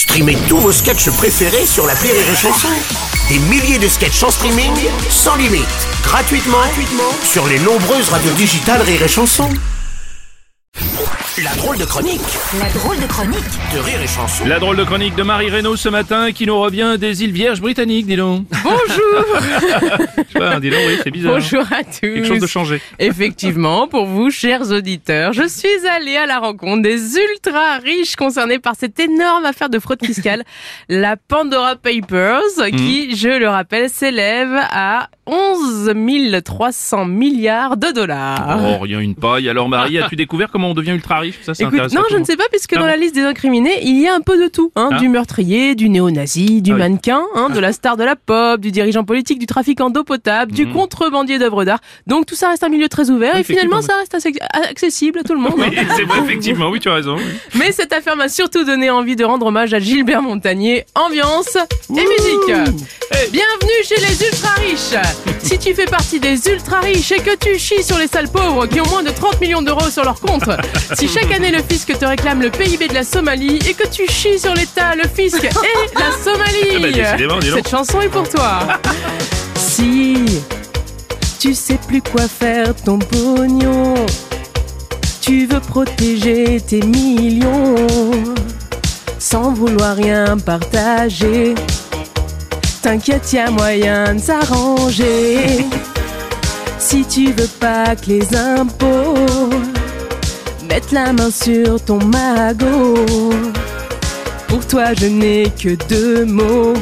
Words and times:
Streamez 0.00 0.38
tous 0.48 0.56
vos 0.56 0.72
sketchs 0.72 1.10
préférés 1.10 1.66
sur 1.66 1.86
la 1.86 1.92
Rire 1.92 2.14
et 2.14 2.34
Chanson. 2.34 2.68
Des 3.28 3.38
milliers 3.38 3.78
de 3.78 3.86
sketchs 3.86 4.22
en 4.22 4.30
streaming, 4.30 4.72
sans 5.10 5.36
limite, 5.36 5.66
gratuitement, 6.02 6.56
gratuitement 6.56 7.12
sur 7.22 7.46
les 7.46 7.58
nombreuses 7.58 8.08
radios 8.08 8.32
digitales 8.32 8.80
Rire 8.80 9.02
et 9.02 9.08
Chanson. 9.08 9.50
La 11.42 11.54
drôle 11.56 11.76
de 11.76 11.84
chronique 11.84 12.20
La 12.58 12.70
drôle 12.70 12.98
de 12.98 13.06
chronique 13.06 13.44
de 13.74 13.78
Rire 13.78 14.00
et 14.02 14.06
Chanson. 14.06 14.44
La 14.46 14.58
drôle 14.58 14.78
de 14.78 14.84
chronique 14.84 15.14
de 15.16 15.22
Marie 15.22 15.50
Reynaud 15.50 15.76
ce 15.76 15.90
matin 15.90 16.32
qui 16.32 16.46
nous 16.46 16.58
revient 16.58 16.96
des 16.98 17.22
îles 17.22 17.32
Vierges 17.32 17.60
britanniques, 17.60 18.06
dis 18.06 18.16
donc. 18.16 18.46
Bonjour 18.70 20.60
dis 20.60 20.70
donc, 20.70 20.80
oui, 20.86 20.98
c'est 21.02 21.10
bizarre. 21.10 21.32
Bonjour 21.34 21.62
à 21.72 21.82
tous 21.84 22.00
Quelque 22.00 22.24
chose 22.26 22.40
de 22.40 22.46
changé. 22.46 22.80
Effectivement, 22.98 23.88
pour 23.88 24.06
vous, 24.06 24.30
chers 24.30 24.70
auditeurs, 24.70 25.32
je 25.32 25.46
suis 25.48 25.86
allée 25.88 26.16
à 26.16 26.26
la 26.26 26.38
rencontre 26.38 26.82
des 26.82 27.16
ultra 27.16 27.78
riches 27.78 28.16
concernés 28.16 28.58
par 28.58 28.74
cette 28.78 28.98
énorme 29.00 29.44
affaire 29.44 29.68
de 29.70 29.78
fraude 29.78 30.04
fiscale, 30.04 30.44
la 30.88 31.16
Pandora 31.16 31.76
Papers, 31.76 32.40
Mhm. 32.58 32.76
qui, 32.76 33.16
je 33.16 33.28
le 33.28 33.48
rappelle, 33.48 33.88
s'élève 33.90 34.54
à 34.70 35.08
11 35.26 35.92
300 36.44 37.04
milliards 37.06 37.76
de 37.76 37.88
dollars. 37.92 38.58
Oh, 38.62 38.78
rien 38.82 39.00
une 39.00 39.14
paille. 39.14 39.48
Alors 39.48 39.68
Marie, 39.68 39.98
as-tu 39.98 40.16
découvert 40.16 40.50
comment 40.50 40.70
on 40.70 40.74
devient 40.74 40.90
ultra 40.92 41.20
riche? 41.20 41.36
Ça, 41.42 41.52
Écoute, 41.58 41.92
non, 41.92 42.02
je 42.10 42.16
ne 42.16 42.24
sais 42.24 42.36
pas, 42.36 42.44
puisque 42.50 42.72
Ah 42.72 42.76
dans 42.76 42.82
bon 42.82 42.86
la 42.88 42.96
liste 42.96 43.14
des 43.14 43.22
incriminés, 43.22 43.78
il 43.82 44.00
y 44.00 44.08
a 44.08 44.14
un 44.14 44.20
peu 44.20 44.42
de 44.42 44.48
tout. 44.48 44.72
Hein, 44.76 44.90
Ah. 44.92 44.98
Du 44.98 45.08
meurtrier, 45.08 45.74
du 45.74 45.88
néo-nazi, 45.88 46.62
du 46.62 46.72
Ah 46.72 46.74
oui. 46.74 46.80
mannequin, 46.80 47.22
hein, 47.34 47.48
de 47.50 47.60
la 47.60 47.72
star 47.72 47.96
de 47.96 48.04
la 48.04 48.16
pop, 48.16 48.59
du 48.60 48.70
dirigeant 48.70 49.04
politique, 49.04 49.38
du 49.38 49.46
trafiquant 49.46 49.90
d'eau 49.90 50.04
potable, 50.04 50.52
du 50.52 50.68
contrebandier 50.68 51.38
d'œuvres 51.38 51.64
d'art. 51.64 51.80
Donc 52.06 52.26
tout 52.26 52.34
ça 52.34 52.50
reste 52.50 52.62
un 52.64 52.68
milieu 52.68 52.88
très 52.88 53.10
ouvert 53.10 53.36
et 53.36 53.44
finalement 53.44 53.82
ça 53.82 53.96
reste 53.96 54.16
accessible 54.70 55.20
à 55.20 55.22
tout 55.22 55.34
le 55.34 55.40
monde. 55.40 55.54
Oui, 55.60 55.76
c'est 55.96 56.04
vrai, 56.04 56.20
effectivement, 56.20 56.68
oui, 56.70 56.80
tu 56.80 56.88
as 56.88 56.94
raison. 56.94 57.16
Mais 57.54 57.70
cette 57.72 57.92
affaire 57.92 58.16
m'a 58.16 58.28
surtout 58.28 58.64
donné 58.64 58.90
envie 58.90 59.14
de 59.16 59.24
rendre 59.24 59.46
hommage 59.46 59.74
à 59.74 59.78
Gilbert 59.78 60.22
Montagnier. 60.22 60.84
Ambiance 60.94 61.56
et 61.56 61.92
musique. 61.92 62.70
Bienvenue 63.30 63.84
chez 63.84 64.00
les 64.00 64.26
ultra 64.26 64.54
riches. 64.60 65.29
Si 65.60 65.66
tu 65.68 65.74
fais 65.74 65.84
partie 65.84 66.18
des 66.18 66.48
ultra 66.48 66.80
riches 66.80 67.12
et 67.12 67.18
que 67.20 67.36
tu 67.36 67.58
chies 67.58 67.82
sur 67.82 67.98
les 67.98 68.06
sales 68.06 68.30
pauvres 68.30 68.66
qui 68.66 68.80
ont 68.80 68.88
moins 68.88 69.02
de 69.02 69.10
30 69.10 69.42
millions 69.42 69.60
d'euros 69.60 69.90
sur 69.90 70.02
leur 70.04 70.18
compte, 70.18 70.44
si 70.94 71.06
chaque 71.06 71.30
année 71.30 71.50
le 71.50 71.62
fisc 71.62 71.98
te 71.98 72.04
réclame 72.06 72.40
le 72.40 72.50
PIB 72.50 72.88
de 72.88 72.94
la 72.94 73.04
Somalie 73.04 73.58
et 73.68 73.74
que 73.74 73.86
tu 73.86 74.06
chies 74.10 74.38
sur 74.38 74.54
l'État, 74.54 74.94
le 74.94 75.02
fisc 75.02 75.44
et 75.44 75.48
la 75.48 75.52
Ah 75.96 76.00
bah, 76.00 76.02
Somalie, 76.24 76.92
dis 77.18 77.26
donc. 77.26 77.42
cette 77.42 77.68
chanson 77.68 78.00
est 78.00 78.08
pour 78.08 78.26
toi. 78.28 78.60
Si 79.54 80.40
tu 81.38 81.52
sais 81.54 81.78
plus 81.86 82.00
quoi 82.00 82.26
faire 82.26 82.74
ton 82.74 82.98
pognon, 82.98 83.94
tu 85.20 85.44
veux 85.44 85.60
protéger 85.60 86.60
tes 86.66 86.80
millions 86.80 87.74
sans 89.18 89.52
vouloir 89.52 89.94
rien 89.96 90.38
partager. 90.38 91.54
T'inquiète, 92.82 93.32
y 93.32 93.38
a 93.38 93.50
moyen 93.50 94.14
de 94.14 94.20
s'arranger. 94.20 95.66
Si 96.78 97.04
tu 97.04 97.30
veux 97.32 97.48
pas 97.60 97.94
que 97.94 98.06
les 98.06 98.34
impôts 98.34 99.50
mettent 100.66 100.90
la 100.90 101.12
main 101.12 101.30
sur 101.30 101.84
ton 101.84 101.98
magot, 102.02 103.04
pour 104.48 104.66
toi 104.66 104.94
je 104.98 105.06
n'ai 105.06 105.50
que 105.50 105.74
deux 105.88 106.24
mots. 106.24 106.74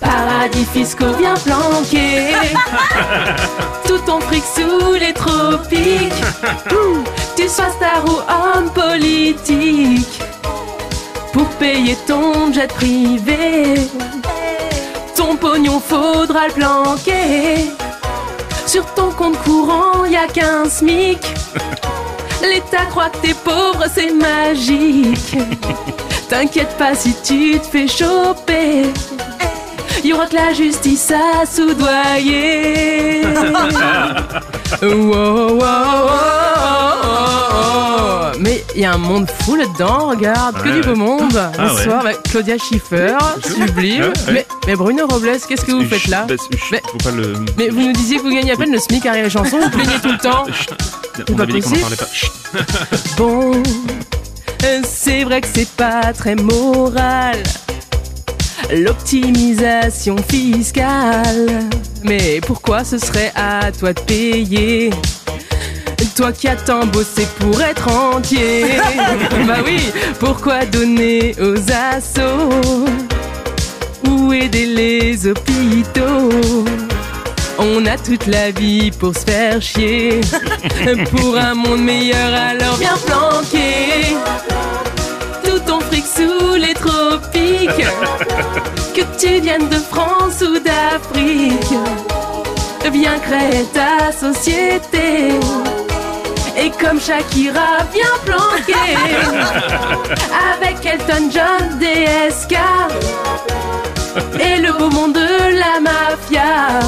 Paradis 0.00 0.64
fiscaux 0.72 1.14
bien 1.18 1.34
planqués, 1.34 2.32
tout 3.86 3.98
ton 4.06 4.20
fric 4.20 4.42
sous 4.42 4.94
les 4.94 5.12
tropiques. 5.12 6.24
Tu 7.36 7.42
sois 7.48 7.70
star 7.76 8.02
ou 8.06 8.56
homme 8.56 8.70
politique, 8.70 10.18
pour 11.32 11.46
payer 11.58 11.96
ton 12.06 12.52
jet 12.52 12.68
privé, 12.68 13.74
ton 15.36 15.48
pognon 15.48 15.80
faudra 15.80 16.48
le 16.48 16.52
planquer. 16.52 17.70
Sur 18.66 18.84
ton 18.94 19.10
compte 19.10 19.38
courant, 19.42 20.04
y 20.04 20.16
a 20.16 20.26
qu'un 20.26 20.68
SMIC. 20.68 21.18
L'État 22.42 22.86
croit 22.90 23.10
que 23.10 23.18
t'es 23.18 23.34
pauvre, 23.34 23.84
c'est 23.92 24.12
magique. 24.12 25.36
T'inquiète 26.28 26.76
pas 26.76 26.94
si 26.94 27.14
tu 27.22 27.58
te 27.58 27.66
fais 27.66 27.88
choper. 27.88 28.92
Y 30.04 30.12
aura 30.12 30.26
que 30.26 30.34
la 30.34 30.52
justice 30.52 31.12
à 31.12 31.46
soudoyer. 31.46 33.22
Oh, 34.82 35.58
oh. 35.62 36.45
Mais 38.40 38.64
il 38.74 38.82
y 38.82 38.84
a 38.84 38.92
un 38.92 38.98
monde 38.98 39.30
fou 39.42 39.54
là-dedans, 39.56 40.08
regarde, 40.08 40.56
que 40.62 40.68
Ouais, 40.68 40.74
du 40.74 40.80
beau 40.82 40.90
ouais. 40.90 40.96
monde. 40.96 41.36
Ah. 41.58 41.68
Bonsoir, 41.68 42.02
bah, 42.02 42.10
Claudia 42.30 42.56
Schiffer, 42.58 43.16
sublime. 43.44 44.02
Ouais. 44.02 44.12
Mais, 44.32 44.46
mais 44.66 44.74
Bruno 44.76 45.06
Robles, 45.06 45.38
qu'est-ce 45.48 45.64
que 45.64 45.72
vous 45.72 45.84
faites 45.88 46.06
là 46.08 46.26
Bah, 46.28 46.34
chut, 46.52 46.58
Mais- 46.72 46.82
Faut 46.92 46.98
pas 46.98 47.10
le. 47.12 47.34
Mais 47.56 47.68
vous 47.68 47.80
nous 47.80 47.92
disiez 47.92 48.18
que 48.18 48.22
vous 48.22 48.30
gagnez 48.34 48.52
à 48.52 48.56
peine 48.56 48.72
le 48.72 48.78
SMIC 48.78 49.06
à 49.06 49.16
et 49.18 49.30
chanson, 49.30 49.58
vous 49.60 49.70
plaignez 49.70 49.98
tout 50.02 50.12
le 50.12 50.18
temps. 50.18 50.44
On 51.30 51.34
pas 51.34 51.42
avait 51.44 51.52
dit 51.54 51.60
qu'on 51.60 51.68
en 51.70 51.72
possible. 51.72 51.96
parlait 51.96 51.96
pas. 51.96 52.96
Bon, 53.16 53.62
c'est 54.84 55.24
vrai 55.24 55.40
que 55.40 55.48
c'est 55.52 55.68
pas 55.70 56.12
très 56.12 56.34
moral. 56.34 57.36
L'optimisation 58.72 60.16
fiscale. 60.28 61.64
Mais 62.04 62.40
pourquoi 62.46 62.84
ce 62.84 62.98
serait 62.98 63.32
à 63.34 63.70
toi 63.72 63.92
de 63.92 64.00
payer 64.00 64.90
toi 66.04 66.32
qui 66.32 66.48
as 66.48 66.56
tant 66.56 66.86
bossé 66.86 67.26
pour 67.38 67.60
être 67.60 67.88
entier. 67.90 68.64
Bah 69.46 69.58
oui, 69.64 69.80
pourquoi 70.18 70.64
donner 70.64 71.34
aux 71.40 71.56
assos 71.70 72.94
Ou 74.08 74.32
aider 74.32 74.66
les 74.66 75.26
hôpitaux? 75.26 76.64
On 77.58 77.86
a 77.86 77.96
toute 77.96 78.26
la 78.26 78.50
vie 78.50 78.90
pour 78.90 79.14
se 79.14 79.24
faire 79.24 79.62
chier. 79.62 80.20
Pour 81.10 81.36
un 81.36 81.54
monde 81.54 81.82
meilleur 81.82 82.32
alors 82.34 82.76
bien 82.76 82.96
planqué 83.06 84.16
Tout 85.42 85.58
ton 85.66 85.80
fric 85.80 86.04
sous 86.04 86.54
les 86.54 86.74
tropiques. 86.74 87.86
Que 88.94 89.02
tu 89.18 89.40
viennes 89.40 89.68
de 89.68 89.76
France 89.76 90.40
ou 90.40 90.58
d'Afrique. 90.58 91.74
Viens 92.90 93.18
créer 93.18 93.64
ta 93.74 94.10
société 94.10 95.38
et 96.66 96.70
comme 96.70 97.00
Shakira 97.00 97.84
bien 97.92 98.12
planqué 98.24 98.74
Avec 100.52 100.84
Elton 100.84 101.30
John, 101.32 101.78
DSK 101.78 102.56
Et 104.40 104.60
le 104.60 104.72
beau 104.72 104.90
monde 104.90 105.12
de 105.12 105.58
la 105.60 105.80
mafia 105.80 106.80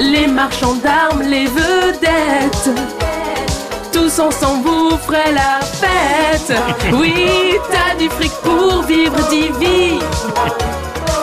Les 0.00 0.26
marchands 0.26 0.74
d'armes, 0.74 1.22
les 1.22 1.46
vedettes 1.46 2.70
Tous 3.92 4.18
ensemble 4.18 4.68
vous 4.68 4.98
ferez 5.06 5.32
la 5.32 5.60
fête 5.64 6.52
Oui, 6.92 7.54
t'as 7.70 7.96
du 7.96 8.08
fric 8.10 8.32
pour 8.42 8.82
vivre 8.82 9.16
divine 9.28 10.00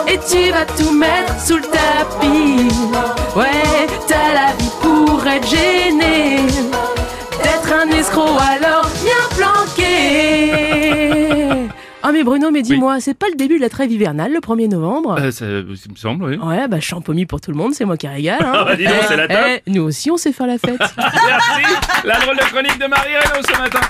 et 0.08 0.18
tu 0.18 0.52
vas 0.52 0.64
tout 0.78 0.92
mettre 0.92 1.34
sous 1.44 1.56
le 1.56 1.62
tapis. 1.62 2.68
Ouais, 3.34 3.88
t'as 4.06 4.34
la 4.34 4.52
vie 4.56 4.70
pour 4.80 5.26
être 5.26 5.48
gêné. 5.48 6.46
Escroc 7.98 8.38
alors 8.40 8.88
bien 9.02 9.22
planqué. 9.36 10.52
Ah 12.08 12.12
mais 12.12 12.22
Bruno, 12.22 12.52
mais 12.52 12.62
dis-moi, 12.62 13.00
c'est 13.00 13.14
pas 13.14 13.26
le 13.28 13.34
début 13.34 13.56
de 13.56 13.62
la 13.62 13.68
trêve 13.68 13.90
hivernale 13.90 14.32
le 14.32 14.38
1er 14.38 14.68
novembre? 14.68 15.16
Euh, 15.18 15.32
ça 15.32 15.44
me 15.44 15.74
semble, 15.96 16.24
oui. 16.26 16.36
Ouais, 16.36 16.68
bah 16.68 16.78
champomis 16.78 17.26
pour 17.26 17.40
tout 17.40 17.50
le 17.50 17.56
monde, 17.56 17.74
c'est 17.74 17.84
moi 17.84 17.96
qui 17.96 18.06
régale. 18.06 18.44
Hein. 18.44 18.52
Ah 18.54 18.64
bah 18.64 18.76
dis 18.76 18.84
donc, 18.84 18.94
c'est 19.08 19.16
la. 19.16 19.56
Eh, 19.56 19.62
nous 19.66 19.82
aussi 19.82 20.08
on 20.12 20.16
sait 20.16 20.30
faire 20.32 20.46
la 20.46 20.56
fête. 20.56 20.78
Merci. 20.96 21.62
La 22.04 22.20
drôle 22.20 22.36
de 22.36 22.42
chronique 22.42 22.78
de 22.78 22.86
Marie 22.86 23.16
Reynaud 23.16 23.44
ce 23.44 23.58
matin. 23.60 23.80